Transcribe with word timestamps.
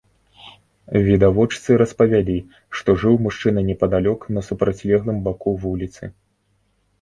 Відавочцы 1.07 1.75
распавялі, 1.81 2.37
што 2.79 2.95
жыў 3.03 3.19
мужчына 3.27 3.59
непадалёк 3.69 4.25
на 4.37 4.41
супрацьлеглым 4.49 5.17
баку 5.29 5.55
вуліцы. 5.69 6.03